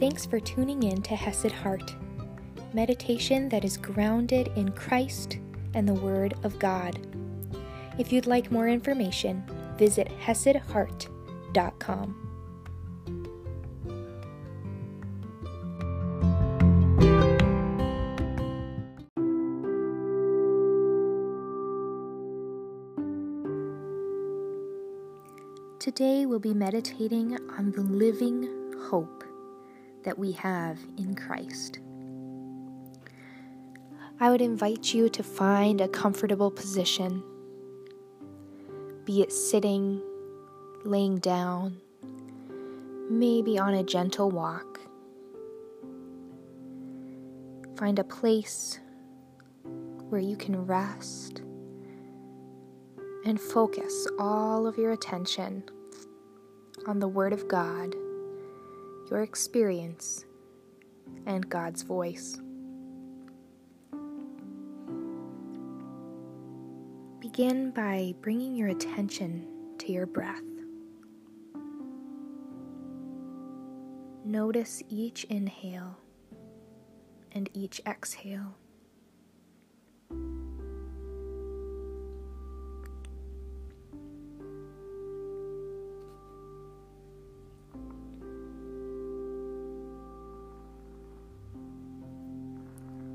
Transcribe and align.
Thanks 0.00 0.24
for 0.24 0.40
tuning 0.40 0.82
in 0.84 1.02
to 1.02 1.14
Hesed 1.14 1.52
Heart, 1.52 1.94
meditation 2.72 3.50
that 3.50 3.66
is 3.66 3.76
grounded 3.76 4.50
in 4.56 4.72
Christ 4.72 5.36
and 5.74 5.86
the 5.86 5.92
Word 5.92 6.32
of 6.42 6.58
God. 6.58 6.98
If 7.98 8.10
you'd 8.10 8.26
like 8.26 8.50
more 8.50 8.66
information, 8.66 9.44
visit 9.76 10.08
HesedHeart.com. 10.24 12.16
Today 25.78 26.24
we'll 26.24 26.38
be 26.38 26.54
meditating 26.54 27.36
on 27.50 27.72
the 27.72 27.82
living 27.82 28.48
hope 28.88 29.24
that 30.04 30.18
we 30.18 30.32
have 30.32 30.78
in 30.96 31.14
Christ. 31.14 31.78
I 34.18 34.30
would 34.30 34.42
invite 34.42 34.92
you 34.92 35.08
to 35.08 35.22
find 35.22 35.80
a 35.80 35.88
comfortable 35.88 36.50
position, 36.50 37.22
be 39.04 39.22
it 39.22 39.32
sitting, 39.32 40.02
laying 40.84 41.18
down, 41.18 41.80
maybe 43.10 43.58
on 43.58 43.74
a 43.74 43.82
gentle 43.82 44.30
walk. 44.30 44.80
Find 47.76 47.98
a 47.98 48.04
place 48.04 48.78
where 50.10 50.20
you 50.20 50.36
can 50.36 50.66
rest 50.66 51.40
and 53.24 53.40
focus 53.40 54.06
all 54.18 54.66
of 54.66 54.76
your 54.76 54.92
attention 54.92 55.62
on 56.86 56.98
the 56.98 57.08
Word 57.08 57.32
of 57.32 57.48
God, 57.48 57.94
your 59.10 59.22
experience, 59.22 60.24
and 61.26 61.48
God's 61.48 61.82
voice. 61.82 62.40
Begin 67.18 67.72
by 67.72 68.14
bringing 68.22 68.54
your 68.54 68.68
attention 68.68 69.46
to 69.78 69.92
your 69.92 70.06
breath. 70.06 70.42
Notice 74.24 74.82
each 74.88 75.24
inhale 75.24 75.98
and 77.32 77.50
each 77.52 77.80
exhale. 77.86 78.59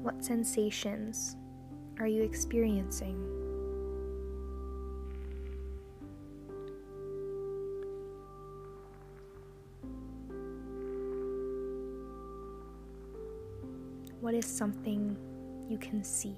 What 0.06 0.24
sensations 0.24 1.36
are 2.00 2.06
you 2.06 2.22
experiencing? 2.22 3.18
What 14.22 14.36
is 14.36 14.46
something 14.46 15.18
you 15.68 15.80
can 15.80 16.04
see? 16.04 16.36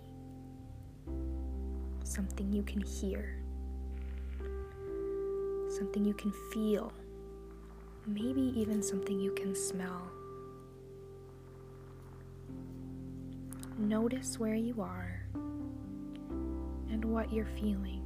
Something 2.05 2.53
you 2.53 2.63
can 2.63 2.79
hear? 2.79 3.37
Something 5.77 6.05
you 6.05 6.13
can 6.13 6.31
feel? 6.53 6.93
Maybe 8.05 8.53
even 8.55 8.81
something 8.81 9.19
you 9.19 9.33
can 9.33 9.53
smell. 9.53 10.09
Notice 13.87 14.37
where 14.37 14.53
you 14.53 14.81
are 14.81 15.23
and 16.91 17.05
what 17.05 17.31
you're 17.31 17.45
feeling. 17.45 18.03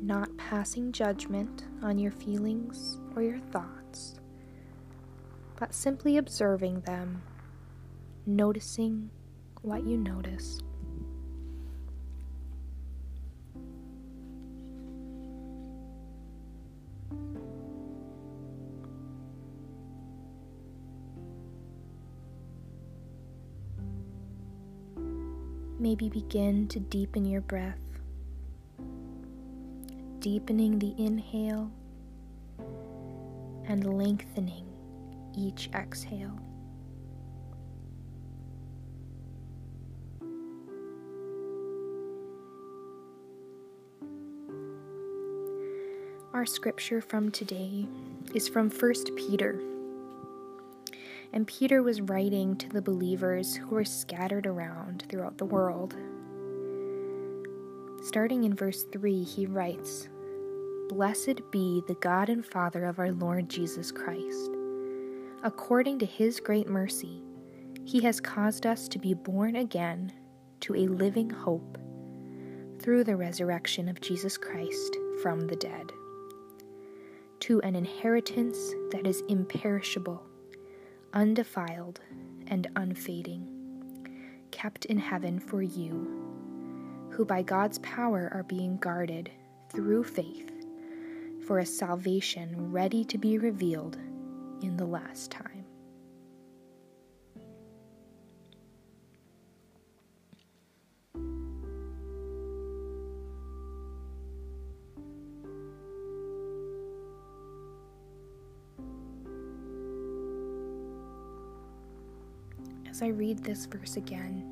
Not 0.00 0.28
passing 0.36 0.92
judgment 0.92 1.64
on 1.82 1.98
your 1.98 2.12
feelings 2.12 3.00
or 3.16 3.22
your 3.22 3.40
thoughts, 3.50 4.20
but 5.58 5.74
simply 5.74 6.18
observing 6.18 6.82
them, 6.82 7.22
noticing 8.24 9.10
what 9.62 9.84
you 9.84 9.96
notice. 9.96 10.60
Maybe 25.86 26.08
begin 26.08 26.66
to 26.70 26.80
deepen 26.80 27.24
your 27.24 27.42
breath, 27.42 27.78
deepening 30.18 30.80
the 30.80 30.92
inhale 30.98 31.70
and 33.68 33.96
lengthening 33.96 34.66
each 35.38 35.70
exhale. 35.72 36.40
Our 46.34 46.46
scripture 46.46 47.00
from 47.00 47.30
today 47.30 47.86
is 48.34 48.48
from 48.48 48.70
1 48.70 48.92
Peter 49.14 49.60
and 51.32 51.46
Peter 51.46 51.82
was 51.82 52.00
writing 52.00 52.56
to 52.56 52.68
the 52.68 52.82
believers 52.82 53.56
who 53.56 53.68
were 53.68 53.84
scattered 53.84 54.46
around 54.46 55.04
throughout 55.08 55.38
the 55.38 55.44
world. 55.44 55.96
Starting 58.02 58.44
in 58.44 58.54
verse 58.54 58.84
3, 58.92 59.24
he 59.24 59.46
writes, 59.46 60.08
Blessed 60.88 61.40
be 61.50 61.82
the 61.88 61.96
God 61.96 62.28
and 62.28 62.46
Father 62.46 62.84
of 62.84 62.98
our 62.98 63.10
Lord 63.10 63.48
Jesus 63.48 63.90
Christ. 63.90 64.50
According 65.42 65.98
to 65.98 66.06
his 66.06 66.38
great 66.40 66.68
mercy, 66.68 67.22
he 67.84 68.00
has 68.00 68.20
caused 68.20 68.66
us 68.66 68.88
to 68.88 68.98
be 68.98 69.14
born 69.14 69.56
again 69.56 70.12
to 70.60 70.74
a 70.74 70.86
living 70.86 71.30
hope 71.30 71.78
through 72.80 73.04
the 73.04 73.16
resurrection 73.16 73.88
of 73.88 74.00
Jesus 74.00 74.36
Christ 74.36 74.96
from 75.22 75.46
the 75.46 75.56
dead, 75.56 75.92
to 77.40 77.60
an 77.62 77.74
inheritance 77.74 78.58
that 78.90 79.06
is 79.06 79.22
imperishable 79.28 80.22
undefiled 81.16 81.98
and 82.48 82.68
unfading, 82.76 83.48
kept 84.50 84.84
in 84.84 84.98
heaven 84.98 85.40
for 85.40 85.62
you, 85.62 87.08
who 87.10 87.24
by 87.24 87.40
God's 87.40 87.78
power 87.78 88.30
are 88.34 88.42
being 88.42 88.76
guarded 88.76 89.30
through 89.70 90.04
faith 90.04 90.52
for 91.46 91.58
a 91.58 91.64
salvation 91.64 92.70
ready 92.70 93.02
to 93.04 93.16
be 93.16 93.38
revealed 93.38 93.96
in 94.60 94.76
the 94.76 94.84
last 94.84 95.30
time. 95.30 95.55
As 112.96 113.02
I 113.02 113.08
read 113.08 113.44
this 113.44 113.66
verse 113.66 113.98
again. 113.98 114.42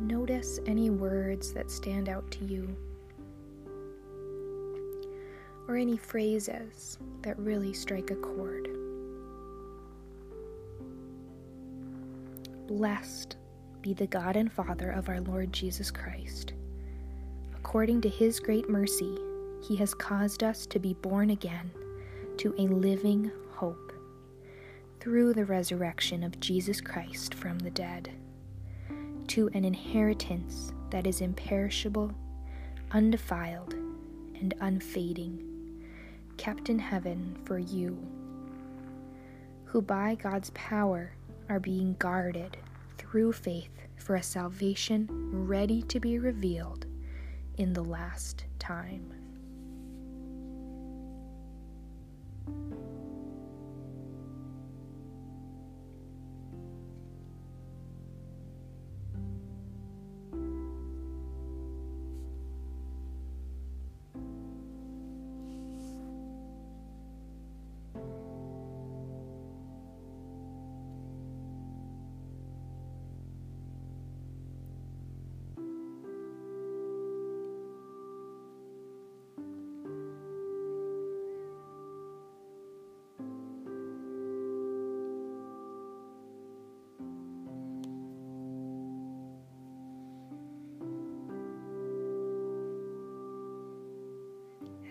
Notice 0.00 0.58
any 0.66 0.90
words 0.90 1.52
that 1.52 1.70
stand 1.70 2.08
out 2.08 2.28
to 2.32 2.44
you, 2.44 2.76
or 5.68 5.76
any 5.76 5.96
phrases 5.96 6.98
that 7.22 7.38
really 7.38 7.72
strike 7.72 8.10
a 8.10 8.16
chord. 8.16 8.68
Blessed 12.66 13.36
be 13.80 13.94
the 13.94 14.08
God 14.08 14.34
and 14.34 14.50
Father 14.50 14.90
of 14.90 15.08
our 15.08 15.20
Lord 15.20 15.52
Jesus 15.52 15.92
Christ. 15.92 16.54
According 17.54 18.00
to 18.00 18.08
his 18.08 18.40
great 18.40 18.68
mercy, 18.68 19.16
he 19.62 19.76
has 19.76 19.94
caused 19.94 20.42
us 20.42 20.66
to 20.66 20.80
be 20.80 20.94
born 20.94 21.30
again 21.30 21.70
to 22.38 22.52
a 22.58 22.66
living 22.66 23.30
hope 23.52 23.93
through 25.04 25.34
the 25.34 25.44
resurrection 25.44 26.24
of 26.24 26.40
Jesus 26.40 26.80
Christ 26.80 27.34
from 27.34 27.58
the 27.58 27.70
dead, 27.70 28.10
to 29.28 29.50
an 29.52 29.62
inheritance 29.62 30.72
that 30.88 31.06
is 31.06 31.20
imperishable, 31.20 32.10
undefiled, 32.90 33.74
and 34.40 34.54
unfading, 34.62 35.46
kept 36.38 36.70
in 36.70 36.78
heaven 36.78 37.36
for 37.44 37.58
you, 37.58 37.98
who 39.66 39.82
by 39.82 40.14
God's 40.14 40.48
power 40.54 41.12
are 41.50 41.60
being 41.60 41.96
guarded 41.98 42.56
through 42.96 43.34
faith 43.34 43.82
for 43.96 44.14
a 44.16 44.22
salvation 44.22 45.06
ready 45.46 45.82
to 45.82 46.00
be 46.00 46.18
revealed 46.18 46.86
in 47.58 47.74
the 47.74 47.84
last 47.84 48.46
time. 48.58 49.12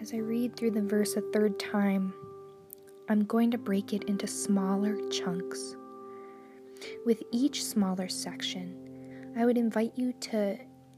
As 0.03 0.13
I 0.13 0.17
read 0.17 0.57
through 0.57 0.71
the 0.71 0.81
verse 0.81 1.15
a 1.15 1.21
third 1.31 1.57
time, 1.57 2.13
I'm 3.07 3.23
going 3.23 3.51
to 3.51 3.57
break 3.57 3.93
it 3.93 4.03
into 4.03 4.27
smaller 4.27 4.97
chunks. 5.09 5.77
With 7.05 7.23
each 7.31 7.63
smaller 7.63 8.09
section, 8.09 9.31
I 9.37 9.45
would 9.45 9.57
invite 9.57 9.93
you 9.95 10.11
to 10.11 10.57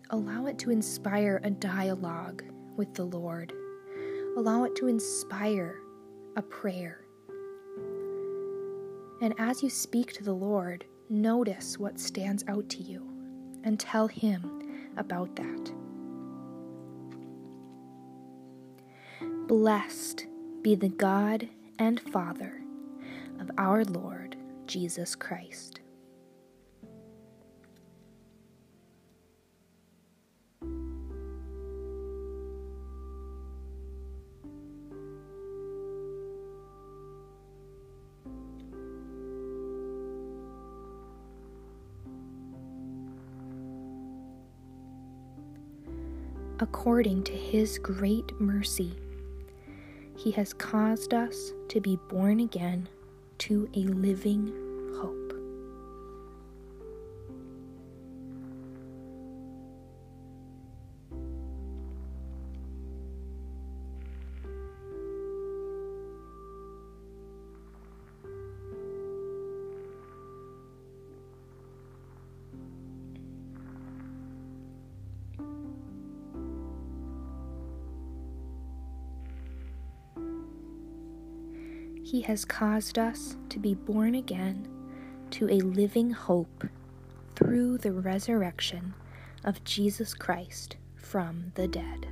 allow 0.09 0.47
it 0.47 0.57
to 0.57 0.71
inspire 0.71 1.39
a 1.43 1.51
dialogue 1.51 2.43
with 2.77 2.95
the 2.95 3.03
Lord. 3.03 3.53
Allow 4.37 4.63
it 4.63 4.75
to 4.77 4.87
inspire 4.87 5.77
a 6.35 6.41
prayer. 6.41 7.05
And 9.21 9.35
as 9.37 9.61
you 9.61 9.69
speak 9.69 10.13
to 10.13 10.23
the 10.23 10.33
Lord, 10.33 10.83
notice 11.09 11.77
what 11.77 11.99
stands 11.99 12.43
out 12.47 12.69
to 12.69 12.81
you 12.81 13.07
and 13.63 13.79
tell 13.79 14.07
Him 14.07 14.89
about 14.97 15.35
that. 15.35 15.84
Blessed 19.47 20.25
be 20.63 20.73
the 20.73 20.89
God 20.89 21.47
and 21.77 21.99
Father 21.99 22.63
of 23.39 23.51
our 23.59 23.85
Lord 23.85 24.35
Jesus 24.65 25.15
Christ. 25.15 25.81
according 46.59 47.21
to 47.21 47.33
his 47.33 47.77
great 47.77 48.31
mercy, 48.39 48.95
he 50.25 50.31
has 50.31 50.53
caused 50.53 51.13
us 51.13 51.53
to 51.67 51.79
be 51.79 51.99
born 52.09 52.39
again 52.39 52.89
to 53.37 53.69
a 53.75 53.81
living 53.81 54.51
He 82.05 82.21
has 82.21 82.45
caused 82.45 82.99
us 82.99 83.35
to 83.49 83.57
be 83.57 83.73
born 83.73 84.13
again 84.13 84.67
to 85.31 85.49
a 85.49 85.57
living 85.57 86.11
hope 86.11 86.65
through 87.35 87.79
the 87.79 87.93
resurrection 87.93 88.93
of 89.43 89.63
Jesus 89.63 90.13
Christ 90.13 90.75
from 90.95 91.51
the 91.55 91.67
dead. 91.67 92.05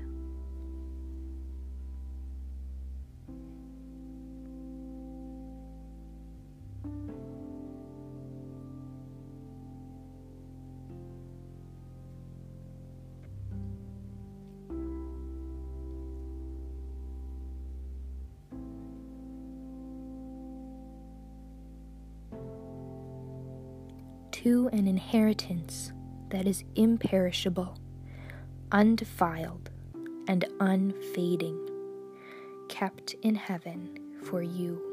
To 24.34 24.68
an 24.74 24.88
inheritance 24.88 25.92
that 26.30 26.48
is 26.48 26.64
imperishable, 26.76 27.78
undefiled, 28.72 29.70
and 30.28 30.46
unfading, 30.60 31.70
kept 32.68 33.14
in 33.22 33.36
heaven 33.36 34.18
for 34.24 34.42
you. 34.42 34.93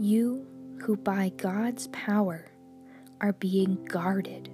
You 0.00 0.46
who 0.80 0.96
by 0.96 1.28
God's 1.36 1.88
power 1.88 2.50
are 3.20 3.34
being 3.34 3.84
guarded 3.84 4.48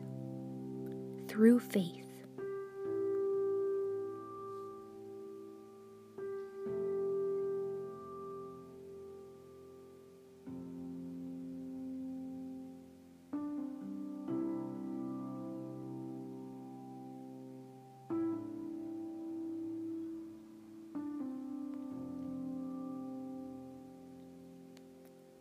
through 1.28 1.60
faith. 1.60 2.05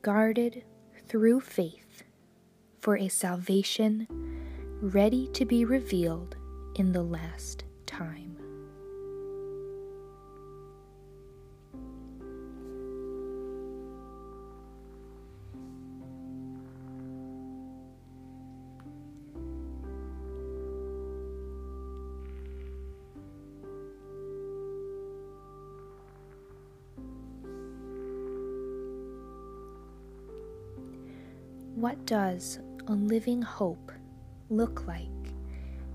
Guarded 0.05 0.63
through 1.07 1.39
faith 1.39 2.03
for 2.79 2.95
a 2.95 3.07
salvation 3.07 4.05
ready 4.79 5.27
to 5.29 5.45
be 5.45 5.65
revealed 5.65 6.35
in 6.75 6.91
the 6.91 7.01
last 7.01 7.63
time. 7.87 8.34
What 31.85 32.03
does 32.07 32.57
a 32.87 32.93
living 32.93 33.43
hope 33.43 33.91
look 34.49 34.87
like 34.87 35.05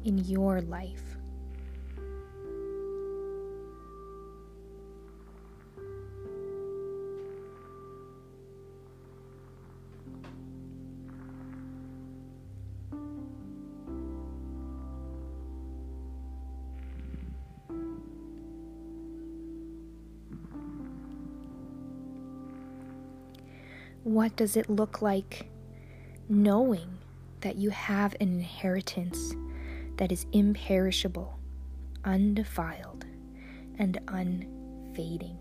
in 0.04 0.18
your 0.18 0.60
life? 0.60 1.16
What 24.04 24.36
does 24.36 24.56
it 24.56 24.70
look 24.70 25.02
like 25.02 25.49
knowing 26.30 26.96
that 27.40 27.56
you 27.56 27.70
have 27.70 28.14
an 28.20 28.28
inheritance 28.28 29.34
that 29.96 30.12
is 30.12 30.26
imperishable, 30.32 31.36
undefiled, 32.04 33.04
and 33.80 33.98
unfading. 34.06 35.36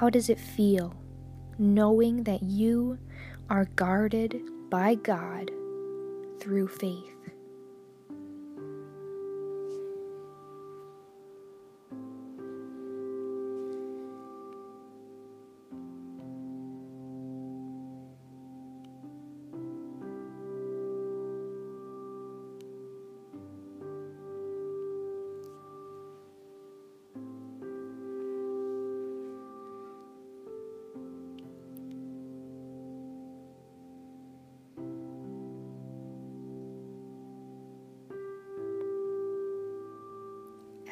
How 0.00 0.08
does 0.08 0.30
it 0.30 0.40
feel 0.40 0.96
knowing 1.58 2.22
that 2.22 2.42
you 2.42 2.98
are 3.50 3.66
guarded 3.76 4.40
by 4.70 4.94
God 4.94 5.50
through 6.40 6.68
faith? 6.68 7.19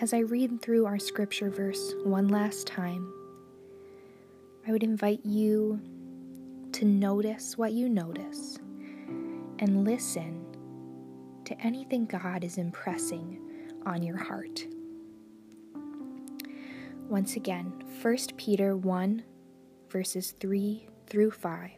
As 0.00 0.14
I 0.14 0.18
read 0.18 0.62
through 0.62 0.86
our 0.86 0.98
scripture 0.98 1.50
verse 1.50 1.94
one 2.04 2.28
last 2.28 2.68
time, 2.68 3.12
I 4.66 4.70
would 4.70 4.84
invite 4.84 5.24
you 5.24 5.80
to 6.72 6.84
notice 6.84 7.58
what 7.58 7.72
you 7.72 7.88
notice 7.88 8.58
and 9.58 9.84
listen 9.84 10.44
to 11.44 11.60
anything 11.60 12.04
God 12.04 12.44
is 12.44 12.58
impressing 12.58 13.40
on 13.86 14.02
your 14.02 14.18
heart. 14.18 14.66
Once 17.08 17.34
again, 17.34 17.72
1 18.00 18.16
Peter 18.36 18.76
1, 18.76 19.24
verses 19.88 20.34
3 20.38 20.86
through 21.08 21.32
5. 21.32 21.70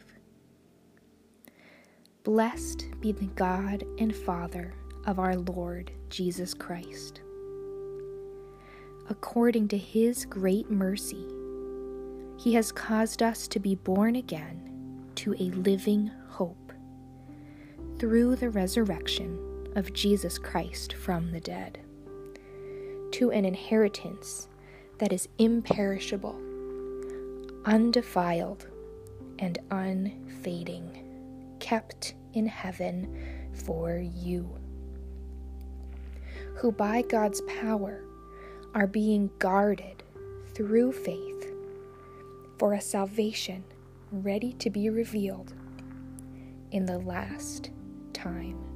Blessed 2.25 2.87
be 3.01 3.13
the 3.13 3.27
God 3.29 3.83
and 3.99 4.15
Father 4.15 4.75
of 5.07 5.19
our 5.19 5.37
Lord 5.37 5.91
Jesus 6.11 6.53
Christ. 6.53 7.23
According 9.11 9.67
to 9.69 9.77
his 9.77 10.25
great 10.25 10.71
mercy, 10.71 11.27
he 12.39 12.55
has 12.55 12.71
caused 12.71 13.25
us 13.25 13.49
to 13.49 13.59
be 13.59 13.75
born 13.75 14.15
again 14.15 15.11
to 15.17 15.35
a 15.35 15.51
living 15.51 16.13
hope 16.29 16.73
through 17.99 18.37
the 18.37 18.51
resurrection 18.51 19.67
of 19.75 19.93
Jesus 19.93 20.39
Christ 20.39 20.93
from 20.93 21.33
the 21.33 21.41
dead, 21.41 21.81
to 23.11 23.33
an 23.33 23.45
inheritance 23.45 24.47
that 24.99 25.13
is 25.13 25.29
imperishable, 25.39 26.41
undefiled, 27.65 28.69
and 29.41 29.59
unfading, 29.73 31.57
kept 31.59 32.15
in 32.33 32.47
heaven 32.47 33.51
for 33.67 33.99
you, 33.99 34.49
who 36.55 36.71
by 36.71 37.03
God's 37.03 37.41
power 37.41 38.05
are 38.75 38.87
being 38.87 39.31
guarded 39.39 40.03
through 40.55 40.93
faith 40.93 41.53
for 42.59 42.75
a 42.75 42.81
salvation 42.81 43.65
ready 44.13 44.53
to 44.55 44.71
be 44.71 44.91
revealed 44.91 45.55
in 46.71 46.87
the 46.87 46.99
last 46.99 47.71
time. 48.13 48.70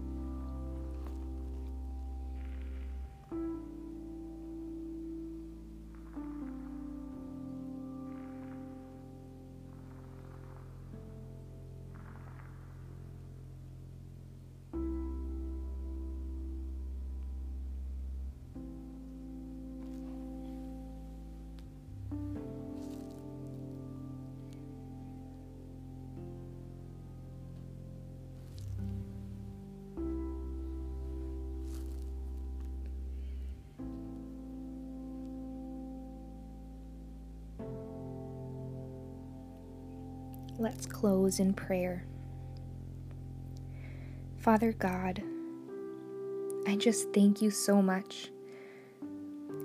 Let's 40.56 40.86
close 40.86 41.40
in 41.40 41.52
prayer. 41.52 42.04
Father 44.36 44.72
God, 44.72 45.20
I 46.68 46.76
just 46.76 47.12
thank 47.12 47.42
you 47.42 47.50
so 47.50 47.82
much 47.82 48.30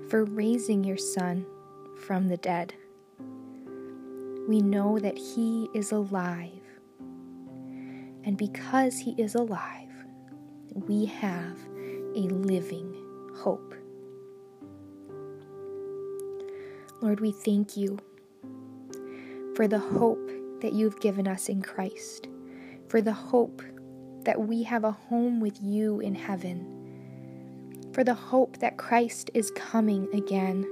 for 0.08 0.24
raising 0.24 0.82
your 0.82 0.96
Son 0.96 1.46
from 1.96 2.26
the 2.26 2.38
dead. 2.38 2.74
We 4.48 4.62
know 4.62 4.98
that 4.98 5.16
He 5.16 5.68
is 5.74 5.92
alive, 5.92 6.50
and 8.24 8.36
because 8.36 8.98
He 8.98 9.12
is 9.12 9.36
alive, 9.36 9.92
we 10.74 11.04
have 11.04 11.56
a 12.16 12.26
living 12.26 12.96
hope. 13.36 13.76
Lord, 17.00 17.20
we 17.20 17.30
thank 17.30 17.76
you 17.76 17.96
for 19.54 19.68
the 19.68 19.78
hope 19.78 20.39
that 20.60 20.72
you've 20.72 21.00
given 21.00 21.26
us 21.26 21.48
in 21.48 21.62
Christ, 21.62 22.28
for 22.88 23.00
the 23.00 23.12
hope 23.12 23.62
that 24.24 24.40
we 24.40 24.62
have 24.64 24.84
a 24.84 24.92
home 24.92 25.40
with 25.40 25.60
you 25.62 26.00
in 26.00 26.14
heaven, 26.14 27.88
for 27.92 28.04
the 28.04 28.14
hope 28.14 28.58
that 28.58 28.76
Christ 28.76 29.30
is 29.34 29.50
coming 29.52 30.08
again, 30.14 30.66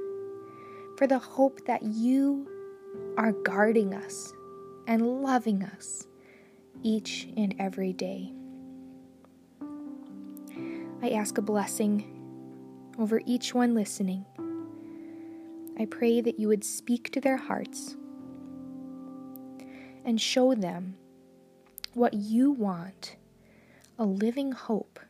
for 0.97 1.07
the 1.07 1.19
hope 1.19 1.65
that 1.67 1.83
you 1.83 2.49
are 3.17 3.33
guarding 3.33 3.95
us 3.95 4.33
and 4.87 5.23
loving 5.23 5.63
us 5.63 6.07
each 6.83 7.29
and 7.37 7.55
every 7.59 7.93
day. 7.93 8.33
I 11.03 11.11
ask 11.11 11.39
a 11.39 11.43
blessing 11.43 12.15
over 12.99 13.21
each 13.25 13.55
one 13.55 13.75
listening. 13.75 14.25
I 15.79 15.87
pray 15.87 16.21
that 16.21 16.41
you 16.41 16.49
would 16.49 16.65
speak 16.65 17.13
to 17.13 17.21
their 17.21 17.37
hearts 17.37 17.97
and 20.05 20.21
show 20.21 20.55
them 20.55 20.97
what 21.95 22.15
you 22.15 22.51
want 22.53 23.17
a 23.99 24.05
living 24.05 24.53
hope 24.53 25.01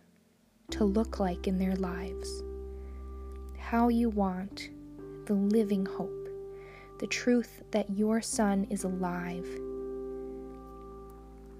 to 0.70 0.84
look 0.84 1.20
like 1.20 1.46
in 1.46 1.58
their 1.58 1.76
lives. 1.76 2.42
How 3.58 3.88
you 3.88 4.08
want 4.08 4.70
the 5.26 5.34
living 5.34 5.84
hope, 5.84 6.28
the 7.00 7.06
truth 7.06 7.62
that 7.70 7.90
your 7.90 8.22
Son 8.22 8.66
is 8.70 8.84
alive, 8.84 9.46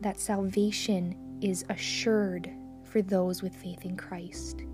that 0.01 0.19
salvation 0.19 1.39
is 1.43 1.65
assured 1.69 2.51
for 2.85 3.03
those 3.03 3.43
with 3.43 3.55
faith 3.55 3.85
in 3.85 3.97
Christ. 3.97 4.65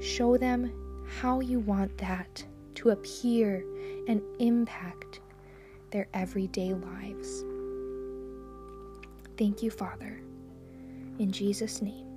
Show 0.00 0.36
them 0.36 0.72
how 1.20 1.40
you 1.40 1.60
want 1.60 1.96
that 1.98 2.44
to 2.76 2.90
appear 2.90 3.64
and 4.08 4.22
impact 4.38 5.20
their 5.92 6.08
everyday 6.14 6.74
lives. 6.74 7.44
Thank 9.38 9.62
you, 9.62 9.70
Father. 9.70 10.20
In 11.18 11.30
Jesus' 11.30 11.80
name. 11.82 12.11